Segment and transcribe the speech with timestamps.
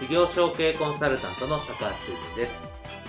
[0.00, 2.52] 事業承継コンサルタントの高橋修人です。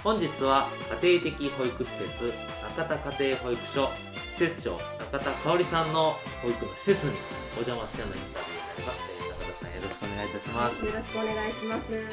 [0.04, 0.68] 本日は
[1.02, 2.34] 家庭的保育施設
[2.76, 3.90] 中田家庭保育所
[4.36, 7.14] 施設長中田香織さんの保育の施設に
[7.56, 11.94] お邪魔してのインタビューになります、えー、中田さんよろしくお願いいたします、よろしくお願いします。
[11.94, 12.04] はい。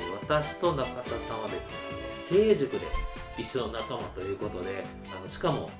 [0.00, 1.76] えー私と中田さんはですね
[2.30, 2.80] 経営塾で
[3.38, 4.82] 一緒の仲間ということで
[5.14, 5.70] あのしかも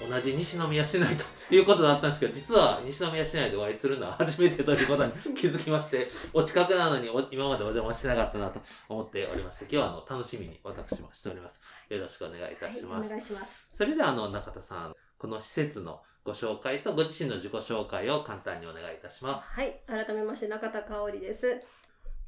[0.00, 13.46] 同じ西宮市内ということだったんですけど実は西宮市内でお会いするのは初めてということに気づきましてお近くなのにお今までお邪魔してなかったなと思っておりまして今日はあの楽しみに私もしておりますよろしくお願いいたします、はい、お願いします。
[13.76, 21.60] それではあの中田さんこの施設のご紹介とご自身の自己紹介を簡単にお願いいたしますはい、改めまして中田香織です。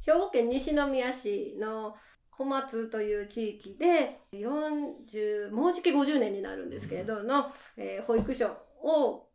[0.02, 1.94] 兵庫県西宮市の
[2.40, 9.26] 小松という地域で40もうじき50年になるんですけれどの、えー保育所を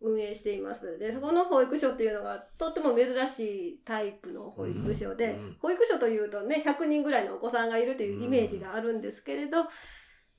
[0.00, 0.98] 運営しています。
[0.98, 9.58] でそこの保育所っていうのがとっても珍しいタイプの保育所で、うん保育所というとね100人ぐらいのお子さんがいるというイメージがあるんですけれど、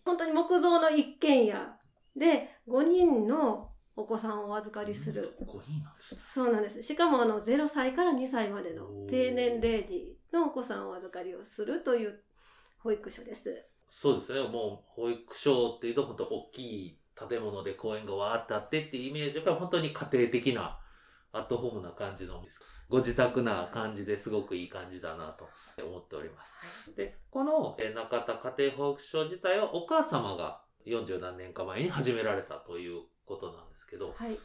[0.03, 1.77] 本当に木造の一軒家
[2.17, 5.37] で5人のお子さんをお預かりする。
[5.41, 6.21] 5人なんですね。
[6.21, 6.83] そうなんです。
[6.83, 12.19] しかもあの0歳から2歳までの低年齢児のお子さんをお預かりをするという
[12.79, 13.65] 保育所です。
[13.87, 20.79] そうですね、もう保育所っていうと、本当大きい建物で公園がわーってあってっていうイメージが本当に家庭的な、
[21.31, 22.43] アットホームな感じの、
[22.87, 25.47] ご自宅な感じですごくいい感じだなと
[25.83, 26.95] 思っております。
[26.95, 34.39] で、このえー中田家庭保育所自体はお母様が40何年か前に始められたということなんですけど、はい。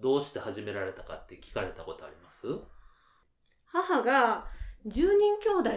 [0.00, 2.46] どうして始められたかって聞かれたことあります？
[3.66, 4.46] 母が
[4.86, 5.70] 10人兄弟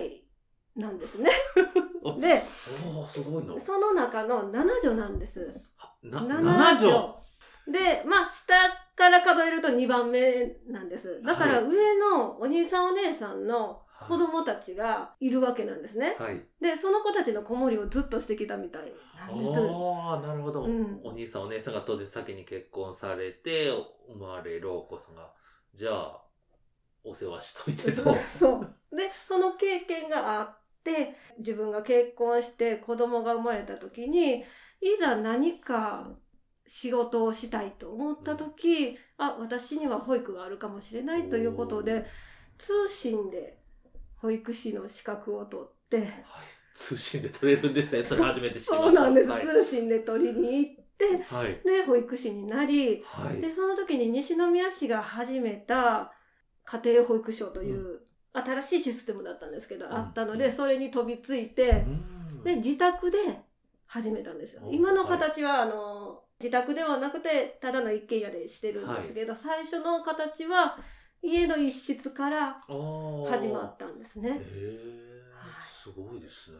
[0.75, 1.29] なんですね。
[2.03, 2.41] おで。
[3.66, 5.62] その中の7女なんです。
[6.03, 7.22] な、七7畳
[7.72, 8.53] で、まあ、下
[8.95, 11.22] から数えると2番目なんです。
[11.23, 16.16] だからはい上のお兄さんお姉さんの子供たちがいるわけなんですね。
[16.19, 16.41] はい。
[16.59, 19.59] で、その子たちの子守りをずっとしてきたみたいなんです。
[19.59, 23.69] ああ、なるほど、うんお兄さんお姉さんが当然先に結婚されて、
[24.07, 25.31] 生まれるお子さんが、
[25.75, 26.22] じゃあ、
[27.03, 28.16] お世話しといてと。
[28.38, 28.75] そう。
[28.91, 34.44] で、その経験があって、自分が結婚して子供が生まれた時に、
[34.81, 36.09] いざ何か
[36.68, 42.06] 仕事をしたいと思った時、あ、私には保育があるかもしれないということで、
[42.57, 43.57] 通信で
[44.18, 46.08] 保育士の資格を取って、はい。
[46.75, 48.02] 通信で取れるんですね。
[48.03, 48.91] それ初めて知りました。
[48.91, 49.29] そうなんです。
[49.29, 49.46] はい。
[49.46, 51.62] 通信で取りに行って、はい。
[51.63, 53.41] で、保育士になり、はい。
[53.41, 56.13] で、その時に西宮市が始めた
[56.66, 58.02] 家庭保育所という
[58.33, 59.91] 新しいシステムだったんですけど、ん。
[59.91, 60.51] あったので、うん。
[60.51, 62.43] それに飛びついて、うん。
[62.43, 63.17] で、自宅で
[63.85, 64.61] 始めたんですよ。
[64.65, 70.77] お今の形は、あの、自宅ではなくて、ただの一軒家でしてるんですけど、最初の形は
[71.21, 72.63] 家の一室から
[73.29, 74.41] 始まったんですへね。
[74.41, 75.51] えはい。
[75.71, 76.57] すごいですね。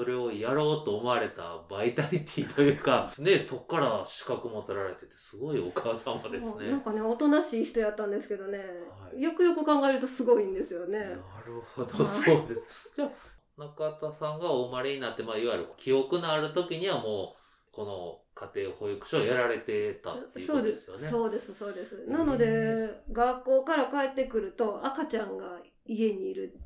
[0.00, 6.70] それをやろうと思われたバイタリティというか、 ね、そっから資格も取られてて、すごいお母様ですね。
[6.70, 11.00] なんかね、おとなしい人やったんですけどね、はいよくよく考えるとすごいんですよね。
[11.00, 12.90] なるほど、はいそうです。
[12.96, 13.10] じゃあ、
[13.58, 21.10] 中田さんがお生まれになって、まあ、いわゆる記憶のある時にはもう、この家庭保育所をやられてたっていうそうですことですよね。
[21.10, 26.58] そうですそうですなので学校から帰ってくると赤ちゃんが家にいる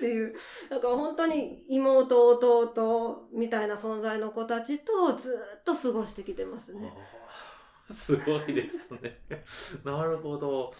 [0.00, 0.34] っていう
[0.70, 6.92] だから本当に妹弟みたいな存在の子たちとずっと過ごしてきてますね
[7.92, 9.18] すごいですね。
[9.84, 10.72] なるほど。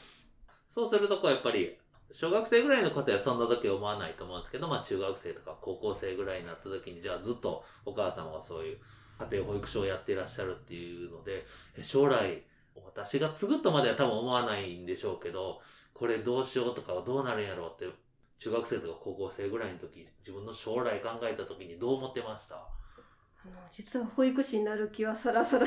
[0.69, 1.76] そうすると、こうやっぱり、
[2.12, 8.81] 小学生ぐらいの方はそんな時思わないと思うんですけど、まあ中学生とか高校生ぐらいになった時に、じゃあずっとお母様がそういう
[9.19, 11.44] 家庭保育所をやっていらっしゃるっていうので、
[11.76, 12.44] え将来、
[12.84, 15.61] 私が継ぐとまでは多分思わないんでしょうけど、
[15.94, 17.93] これどうしようとかどうなるんやろうって、
[18.41, 22.57] 中学生とか高校生ぐらいの時、自分の将来考えた時にどう思ってました？
[22.57, 25.67] あの実は保育士になる気はさらさら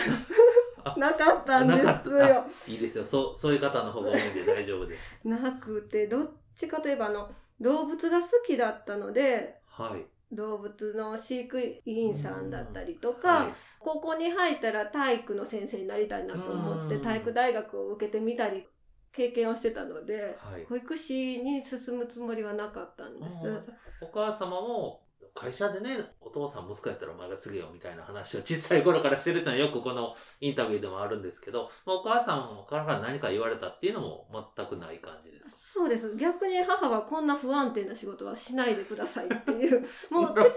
[0.83, 2.45] あなかったんですよ。
[2.67, 3.03] いいですよ。
[3.03, 5.19] そう、そういう方の方が多いんで大丈夫です。
[5.27, 7.31] なくてどっちかといえばあの
[7.61, 10.05] 動物が好きだったのではい。
[10.35, 13.53] 動物の飼育員さんだったりとか、はい
[13.85, 18.65] 高校に入ったら体育の先生になりたいなと思ってうん体育大学を受けてみたり
[19.15, 20.65] 経験をしてたのではい。
[20.65, 23.71] 保育士に進むつもりはなかったんです。
[24.01, 39.81] お母様も会社でねお父さん息子やったらお前が継げよみたいな話を小さい頃からしてるってのはよくこのインタビューでもあるんですけど、まあ、お母さんから何か言われたっていうのも全くない感じですそうです逆に母はこんな不安定な仕事はしないでくださいっていう
[40.11, 40.53] もう口酸っ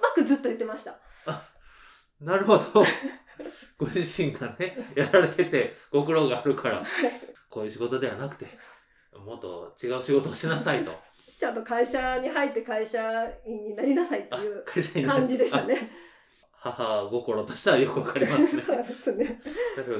[0.00, 0.98] ぱくずっと言ってました。
[2.20, 2.62] なるほど
[3.76, 6.86] ご自身がねやられててご苦労があるから
[7.52, 8.46] こういう仕事ではなくて
[9.26, 10.90] もっと違う仕事をしなさいと
[11.38, 13.00] ちゃんと会社に入って会社
[13.46, 14.64] 員になりなさいってあいう
[15.06, 15.76] 感じでしたね。
[16.64, 19.42] あ 母心としてはよくわかりますね そうですね。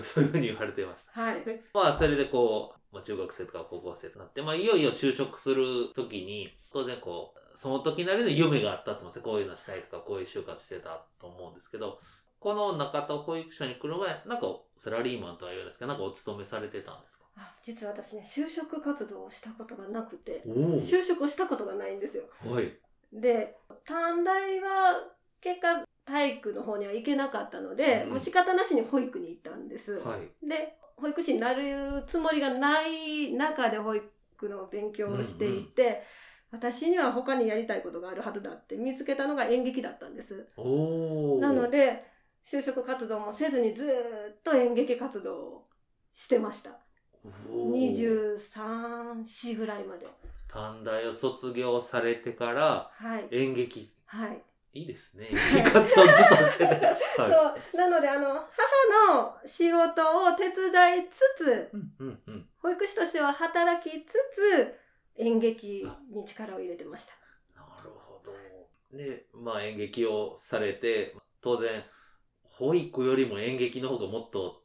[0.00, 1.40] そういうふうに言われてましたはい。
[1.44, 9.22] で、まあ、それでこう、まあ、中学生とか高校生となって、まあ、いよいよ就職するときに、当然こう、その時なりの夢があったと思うんですよ。
[9.24, 11.98] こういうのしたいとか、こういう就活してたと思うんですけど、
[12.38, 14.46] この中田保育所に来る前、なんか、
[14.78, 17.21] サラリーマンとは言うんですけど、なんかお勤めされてたんですか？
[17.21, 17.21] あ
[17.62, 22.24] 実は私ね就職活動をしたことがなくてお就職をしたことがないんですよ。
[22.44, 22.72] おはい。
[23.12, 25.00] で短大は
[25.40, 29.92] 結果体育の方には行けなかったので、うんもう仕方なしに保育に行ったんです。
[29.92, 30.46] はい。
[30.46, 36.02] で保育士になるつもりがない中で保育の勉強をしていて、
[36.50, 40.46] 私には他にやりたいことがあるはずだって見つけたのが演劇だったんです。
[41.40, 42.04] なので
[42.44, 45.68] 就職活動もせずにずーっと演劇活動を
[46.14, 46.78] してました。
[47.24, 50.06] おー23、4ぐらいまで。
[50.48, 53.28] 短大を卒業されてから、はい。
[53.30, 53.90] 演劇。
[54.06, 54.42] はい。
[54.74, 55.28] いいですね。
[55.30, 56.74] 演劇活動ずっとしてて。
[56.86, 56.96] はい。
[57.70, 57.76] そう。
[57.76, 62.48] なので、あの、母の仕事を手伝いつつ、うんうんうん。
[62.58, 64.74] 保育士としては働きつつ、
[65.16, 67.12] 演劇に力を入れてました。
[67.54, 68.32] なるほど。
[68.96, 71.84] で、まあ演劇をされて、当然、
[72.44, 74.61] 保育よりも演劇の方がもっと、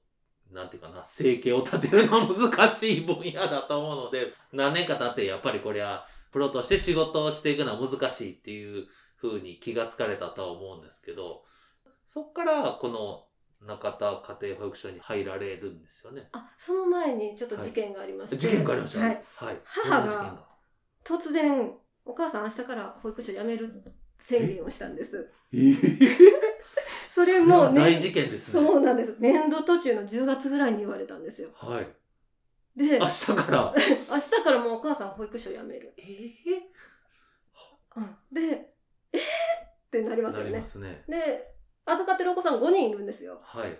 [0.52, 8.88] なんていうかな、生計を立てるのは難しい分野だと思うので、何年か経ってやっぱりこれは、プロとして仕事をしていくのは難しいっていう
[9.22, 11.44] 風に気がつかれたとは思うんですけど、
[12.14, 13.26] そっからこの
[13.66, 16.30] 中田家庭保育所に入られるんですよね。
[16.32, 18.38] あ、その前にちょっと事件がありまして。
[18.38, 19.24] 事件がありましたはいね。。
[19.36, 19.58] はい。
[19.64, 20.48] 母が？
[21.04, 21.74] 突然、
[22.06, 23.84] お母さん明日から保育所辞める
[24.20, 25.32] 宣言をしたんです。
[25.54, 26.37] えー
[27.26, 28.54] それもね大事件ですね。
[28.68, 29.16] そうなんです。
[29.20, 31.50] 年度途中の10月ぐらいに言われたんですよ。
[31.56, 31.88] はい。
[32.76, 33.74] で、明日から？
[34.10, 35.94] 明日からもうお母さん保育所辞める。
[35.98, 36.04] え
[37.96, 38.70] うんで、
[39.14, 39.24] えー、っ
[39.90, 40.68] てなりますよねなりま。
[40.68, 41.04] すね。
[41.08, 41.54] で、
[41.86, 43.40] 預かってるお子さん5人いるんですよ。
[43.44, 43.76] はい。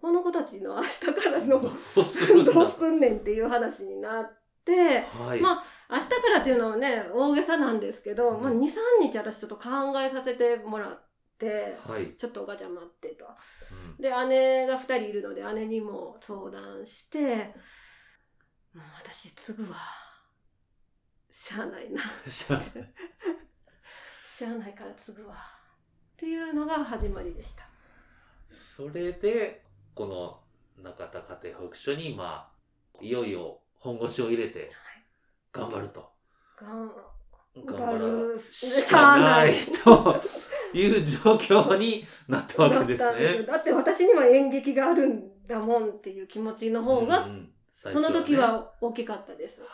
[0.00, 1.68] この子たちの明日からのど
[2.02, 4.32] うするんねんっていう話になっ
[4.64, 5.40] て、はい。
[5.40, 9.68] ま明日からっていうのはね、大げさなんですけど、うんまあ2、3日私ちょっと考
[10.00, 11.09] えさせてもらって、
[11.46, 12.14] はい。
[12.16, 13.24] ちょっとお母ちゃん待ってと。
[13.70, 17.36] うんで、姉が2人いるので、姉にも相談して、
[18.74, 19.78] もう私継ぐわ。
[21.30, 22.02] しゃあないな。
[22.28, 22.60] しゃ
[24.24, 25.34] しゃあないから継ぐわ。
[25.34, 27.68] っていうのが始まりでした。
[28.50, 29.64] それで、
[29.94, 30.42] この
[30.82, 34.70] 中田家庭保育所に、まあ、いよいよ本腰を入れて
[35.52, 36.12] 頑張ると。
[36.56, 36.92] がん
[37.56, 37.98] 頑頑張
[38.34, 39.52] るしかない
[39.84, 40.14] と
[40.72, 43.42] いう状況になったわけですね。
[43.44, 49.62] だって私には演劇があるんだもんっていう気持ちの方が、うんうん最その時は大きかったです。
[49.62, 49.70] はい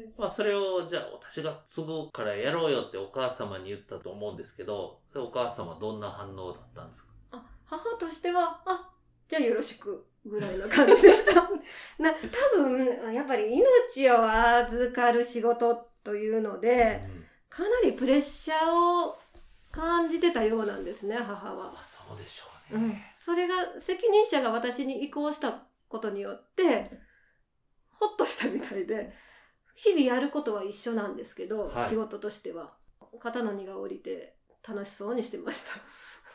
[0.00, 7.08] でまあ、それをじゃあ私が継ぐからやろうよってお母様に言ったと思うんですけどそれお母様どんな反応だったんですか？
[7.32, 8.90] あ母としては、あ
[9.28, 11.42] じゃあよろしくぐらいの感じでした。
[12.02, 17.02] な多分やっぱり命を預かる仕事というので、
[17.50, 19.18] かなりプレッシャーを
[19.72, 21.72] 感じてたようなんですね、母は。
[21.72, 21.80] ま。
[21.80, 22.88] あそうでしょううん。
[22.90, 26.90] ね。、それが責任者が私に移行したことによって
[27.90, 29.12] ほっとしたみたいで
[29.74, 31.88] 日々やることは一緒なんですけど、はい。
[31.88, 32.74] 仕事としては。
[33.18, 34.36] 肩の荷が下りて
[34.66, 35.80] 楽しそうにしてました。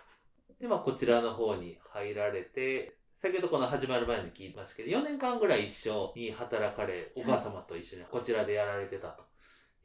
[0.60, 9.24] で、まあ、こちらの方に入られて、先ほどこの始まる前に聞いてましたけど、4年間ぐらい一緒に働かれ、お母様と一緒にこちらでやられてたと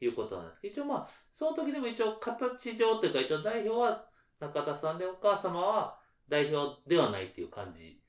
[0.03, 4.05] いうことなんですけど、一応まあ、その時でも一応形上というか、一応代表は
[4.39, 5.97] 中田さんで、お母様は
[6.29, 7.99] 代表ではないっていう感じ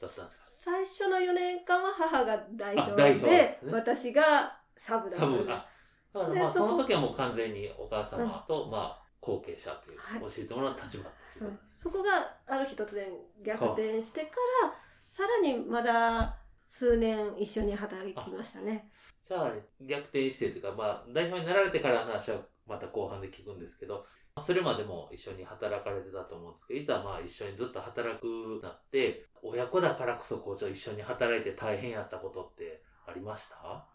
[0.00, 0.42] だったんですか？
[0.62, 3.58] 最初の4年間は母が代表あ代表でね。
[3.70, 5.66] 私がサブだったサブが。
[6.14, 6.20] だ。
[6.20, 10.20] からまあ、でその時はもう完全にお母様と、まあ、後継者という、はい。
[10.20, 11.04] 教えてもらう立場
[11.38, 11.58] そう。
[11.76, 13.06] そこがある日突然
[13.44, 14.26] 逆転してか
[14.62, 14.72] ら
[15.10, 16.36] さらにまだ
[16.70, 18.88] 数年一緒に働きましたね
[19.24, 24.04] じゃあ逆転してというか、まあ、代表になられてからの話はまた後半で聞くんですけど
[24.44, 33.56] それまでも一緒に働かれてたと思うんですけどいざまあ一緒にずっと働くなって親子だからこそ校長一緒に働いて大変やったことってありました？
[33.62, 33.86] あ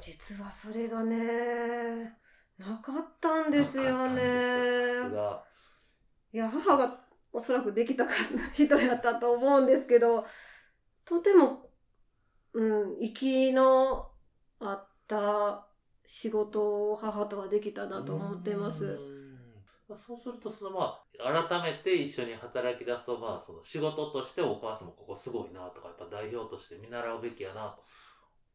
[0.00, 2.16] 実はそれがね
[2.58, 4.20] なかったんですよね。
[5.12, 5.42] が。
[6.32, 7.00] いや母が
[7.32, 8.12] おそらくできたか
[8.54, 10.24] 人やったと思うんですけど
[11.04, 11.68] とても、
[12.54, 14.11] うん、息の
[14.70, 15.66] あった
[16.04, 18.84] 仕事を母とはできたなと思っています。
[18.86, 19.98] うん。
[19.98, 27.84] そうするとそのまあ改めて一緒に働き出すとまあその仕事としてお母さんもここすごいなとかやっぱ代表として見習うべきやなと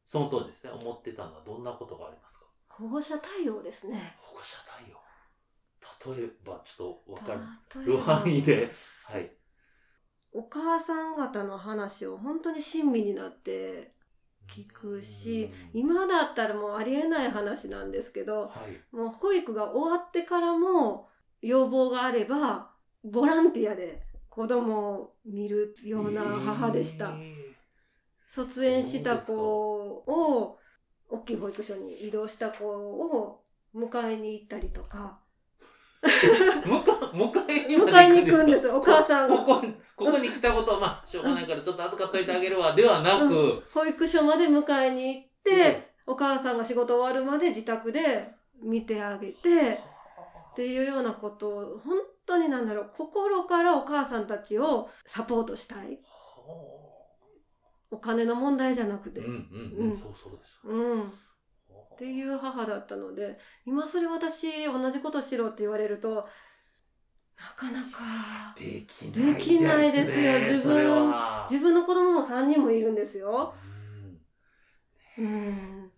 [0.03, 2.45] その当時ですね思ってたのはどんなことがありますか？
[2.69, 4.15] 保護者対応ですね。
[4.21, 6.17] 保護者対応。
[6.17, 7.33] 例えばちょっと分か
[7.85, 7.97] る。
[7.97, 8.71] 範囲で
[9.11, 9.31] はい。
[10.31, 13.95] お母さん方の話を本当に親身になって
[14.47, 15.81] 聞くしうん。
[15.81, 18.95] 今だったらもうありえない話なんですけどはい。
[18.95, 21.07] もう保育が終わってからも
[21.41, 22.71] 要望があれば
[23.03, 27.55] ボランティアで子供を見るような母でした、え
[28.29, 30.59] 卒園した子を
[31.09, 33.41] 大きい保育所に移動した子を
[33.75, 35.26] 迎えに行ったりとかー
[36.03, 39.37] 迎迎えに迎えに行くんですお母さんが。
[39.37, 48.29] ここここに来たことまあしょうがないからちょっと預かっといてあげるわではなく、保育所まで迎えに行って、お母さんが仕事終わるまで自宅で
[48.61, 49.81] 見てあげて
[50.51, 55.99] っていうようなことを本当になんだろう心からお母さんたちをサポートしたい。
[57.89, 59.91] お金の問題じゃなくて、うんうんううん。
[59.91, 61.13] んそうそうですうん、
[61.97, 66.27] っていう母だったので今それ私同じことしろって言われると
[67.35, 70.15] なかなかできないですよ。
[70.15, 71.13] ね自分
[71.49, 73.55] 自分の子供も3人もいるんですよ。
[75.17, 75.25] うん。
[75.25, 75.91] うん。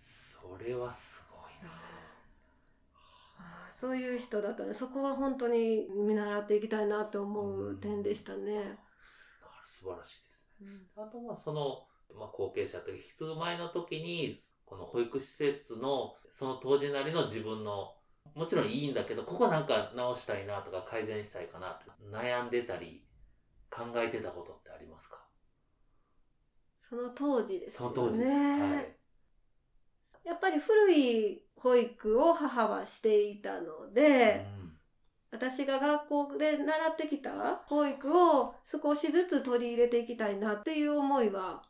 [0.00, 1.70] それはすごいな。
[3.76, 4.74] そういう人だったね。
[4.74, 8.78] そこは本当に見習っていきたいなと思う点でしたね。
[9.64, 10.70] 素晴らしいですね。
[10.96, 11.86] あとはその、
[12.16, 17.92] まあ、後継者というか引き継ぐ前の時にこの保育施設のその当時なりの自分の
[18.34, 23.04] もちろんいいんだけどここなんか直したいなとか改善したいかなって悩んでたり
[23.68, 25.18] 考えてたことってありますか？
[26.88, 27.94] その当時ですよね。
[27.94, 28.34] その当時です、は
[28.80, 28.96] い。
[30.24, 34.46] やっぱり古い保育を母はしていたので、
[35.30, 41.62] 私が学校で習ってきた保育を少しずつ取り入れていきたいなっていう思いは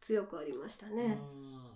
[0.00, 1.18] 強くありましたうんね。
[1.20, 1.75] うん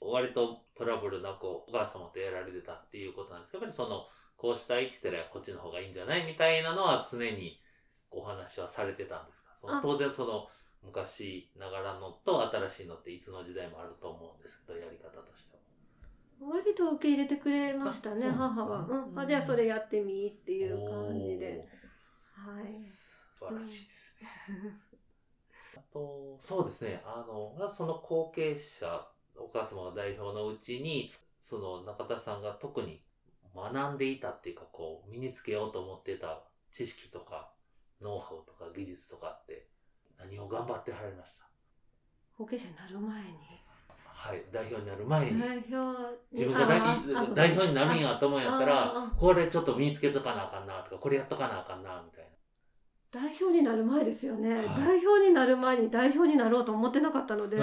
[0.00, 7.60] 割とトラブルなくお母様とやられてたっていうことなんですけどやっぱりそのこうしたいって言ったらこっちの方がいいんじゃないみたいなのは常に
[8.10, 9.58] お話はされてたんですか？
[9.60, 10.46] そのあ当然その
[10.84, 16.52] 昔ながらのと新しいのっていつの時代もあると思うんですけどやり方としては。
[16.52, 21.66] 割と受け入れてくれましたね母は、うん、あじゃあそれやってみっていう感じで。
[22.32, 22.80] はい。
[22.80, 24.28] 素晴らしいですね。
[25.76, 29.04] あと、そうですね、あの、その後継者、
[29.38, 33.00] お母様が代表のうちに、その中田さんが特に
[33.54, 36.42] 学んでいたっていうか、こう、身につけようと思ってた
[36.72, 37.50] 知識とか、
[38.00, 39.66] ノウハウとか技術とかって、
[40.18, 41.46] 何を頑張ってはられました？
[42.36, 43.38] 後継者になる前に。
[44.04, 45.40] はい、代表になる前に。
[45.40, 46.66] 代表自分が
[47.34, 52.30] 代表になるんやと思うんやったあらあ、これちょっと身につけとかなあかんなとか、これやっとかなあかんな、みたいな。
[53.10, 54.66] 代表になる前ですよね、はい。
[54.66, 57.56] 代表になる前に代表になろうと思ってなかったので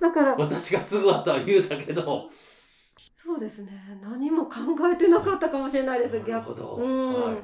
[0.00, 2.30] だから私が継ぐわとは言うたけど、
[3.16, 4.60] そうですね何も考
[4.92, 6.76] えてなかったかもしれないですなるほど。
[6.76, 7.36] うん、はい。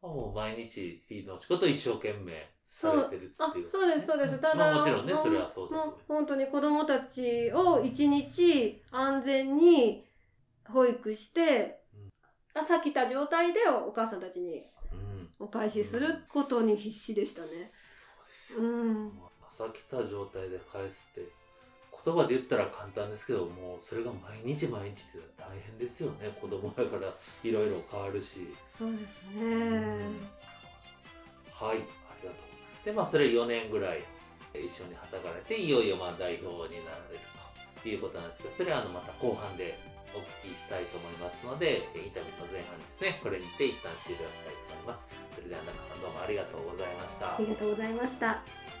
[0.00, 2.32] もう毎日フィードの仕事を一生懸命
[2.68, 3.70] さそうれてるってあいう。
[3.70, 10.04] そうですそうですただ、まあもちろんね、それはそうだとも思う本当に子供たちを一日安全に
[10.68, 12.08] 保育して、うん
[12.54, 14.62] 朝来た状態でお母さんたちに。
[15.38, 17.48] お返しすることに必死でしたね。
[17.48, 17.52] そ
[18.22, 18.58] うですよ。
[18.60, 19.12] うん、
[19.52, 21.28] 朝来た状態で返すって、
[22.04, 26.30] 言葉で言ったら簡単ですけど、もうそれが毎日毎日って大変ですよね。
[26.40, 27.12] 子供だから
[27.44, 28.52] いろいろ変わるし。
[28.70, 30.32] そうですね。
[31.52, 32.84] はい、ありがとうございます。
[32.84, 34.02] で、まあ、それ4年ぐらい
[34.58, 37.20] 一緒に働かれて、いよいよまあ代表になられる
[37.82, 39.78] ということなんですけど、それはあのまた後半で
[40.14, 45.06] お聞きしたいと思いますので、インタビューの前半ですね、これにて一旦終了したいと思います。
[45.34, 47.36] それでは中さんどうもありがとうございましたあ。
[47.38, 48.71] りがとうございました。